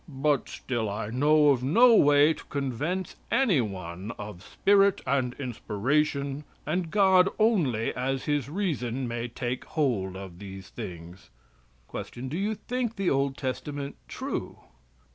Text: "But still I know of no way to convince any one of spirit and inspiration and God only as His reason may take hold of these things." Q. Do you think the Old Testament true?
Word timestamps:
"But 0.09 0.49
still 0.49 0.89
I 0.89 1.11
know 1.11 1.49
of 1.49 1.61
no 1.61 1.93
way 1.95 2.33
to 2.33 2.43
convince 2.45 3.15
any 3.29 3.61
one 3.61 4.09
of 4.17 4.41
spirit 4.41 4.99
and 5.05 5.35
inspiration 5.35 6.43
and 6.65 6.89
God 6.89 7.29
only 7.37 7.93
as 7.93 8.25
His 8.25 8.49
reason 8.49 9.07
may 9.07 9.27
take 9.27 9.63
hold 9.63 10.15
of 10.15 10.39
these 10.39 10.69
things." 10.69 11.29
Q. 11.91 12.03
Do 12.29 12.37
you 12.39 12.55
think 12.55 12.95
the 12.95 13.11
Old 13.11 13.37
Testament 13.37 13.95
true? 14.07 14.57